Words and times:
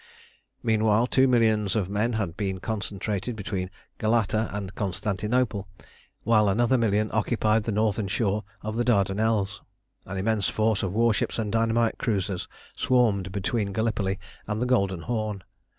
Meanwhile, 0.63 1.05
two 1.05 1.27
millions 1.27 1.75
of 1.75 1.87
men 1.87 2.13
had 2.13 2.35
been 2.35 2.59
concentrated 2.59 3.35
between 3.35 3.69
Galata 3.99 4.49
and 4.51 4.73
Constantinople, 4.73 5.67
while 6.23 6.49
another 6.49 6.75
million 6.75 7.11
occupied 7.13 7.65
the 7.65 7.71
northern 7.71 8.07
shore 8.07 8.43
of 8.63 8.77
the 8.77 8.83
Dardanelles. 8.83 9.61
An 10.07 10.17
immense 10.17 10.49
force 10.49 10.81
of 10.81 10.91
warships 10.91 11.37
and 11.37 11.51
dynamite 11.51 11.99
cruisers 11.99 12.47
swarmed 12.75 13.31
between 13.31 13.73
Gallipoli 13.73 14.17
and 14.47 14.59
the 14.59 14.65
Golden 14.65 15.01
Horn. 15.03 15.43